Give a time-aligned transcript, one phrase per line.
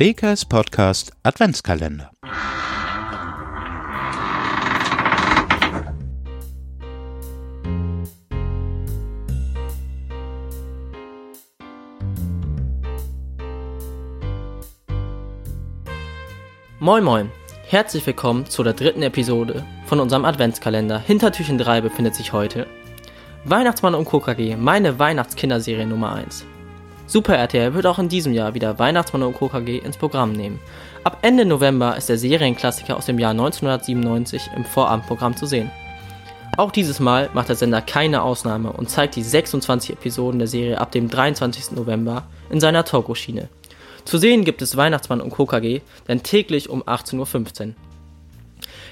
[0.00, 2.12] WKS Podcast Adventskalender.
[16.78, 17.32] Moin Moin,
[17.66, 21.00] herzlich willkommen zu der dritten Episode von unserem Adventskalender.
[21.00, 22.68] Hinter Türchen 3 befindet sich heute
[23.46, 26.46] Weihnachtsmann und KKG, meine Weihnachtskinderserie Nummer 1.
[27.08, 30.60] Super RTL wird auch in diesem Jahr wieder Weihnachtsmann und KKG ins Programm nehmen.
[31.04, 35.70] Ab Ende November ist der Serienklassiker aus dem Jahr 1997 im Vorabendprogramm zu sehen.
[36.58, 40.78] Auch dieses Mal macht der Sender keine Ausnahme und zeigt die 26 Episoden der Serie
[40.78, 41.72] ab dem 23.
[41.72, 43.48] November in seiner Talko-Schiene.
[44.04, 47.74] Zu sehen gibt es Weihnachtsmann und KKG, denn täglich um 18.15 Uhr.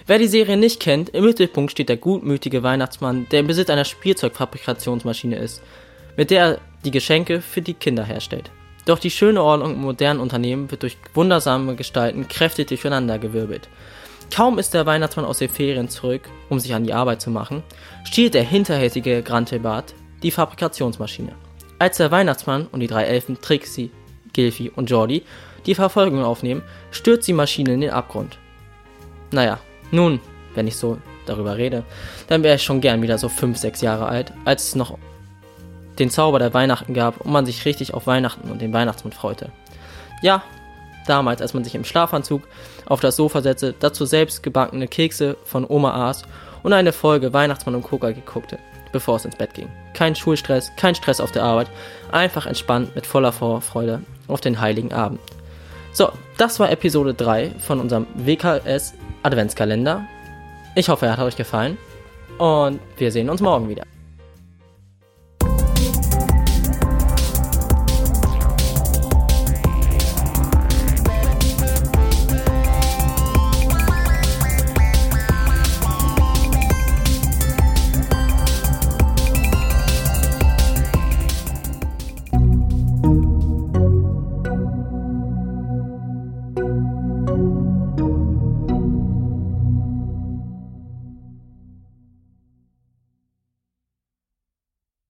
[0.06, 3.84] Wer die Serie nicht kennt, im Mittelpunkt steht der gutmütige Weihnachtsmann, der im Besitz einer
[3.84, 5.60] Spielzeugfabrikationsmaschine ist,
[6.16, 8.50] mit der er die Geschenke für die Kinder herstellt.
[8.84, 13.68] Doch die schöne Ordnung im modernen Unternehmen wird durch wundersame Gestalten kräftig durcheinandergewirbelt.
[14.34, 17.62] Kaum ist der Weihnachtsmann aus den Ferien zurück, um sich an die Arbeit zu machen,
[18.04, 21.32] stiehlt der hinterhältige Grantelbart die Fabrikationsmaschine.
[21.78, 23.90] Als der Weihnachtsmann und die drei Elfen Trixie,
[24.32, 25.24] Gilfi und Jordi
[25.66, 28.38] die Verfolgung aufnehmen, stürzt die Maschine in den Abgrund.
[29.32, 29.58] Naja,
[29.90, 30.20] nun,
[30.54, 31.84] wenn ich so darüber rede,
[32.28, 34.96] dann wäre ich schon gern wieder so 5, 6 Jahre alt, als es noch
[35.98, 39.50] den Zauber der Weihnachten gab und man sich richtig auf Weihnachten und den Weihnachtsmann freute.
[40.22, 40.42] Ja,
[41.06, 42.42] damals, als man sich im Schlafanzug
[42.86, 46.24] auf das Sofa setzte, dazu selbst gebackene Kekse von Oma aß
[46.62, 48.58] und eine Folge Weihnachtsmann und Coca guckte,
[48.92, 49.68] bevor es ins Bett ging.
[49.94, 51.68] Kein Schulstress, kein Stress auf der Arbeit,
[52.12, 55.20] einfach entspannt mit voller Vorfreude auf den heiligen Abend.
[55.92, 60.04] So, das war Episode 3 von unserem WKS Adventskalender.
[60.74, 61.78] Ich hoffe, er hat euch gefallen
[62.38, 63.84] und wir sehen uns morgen wieder.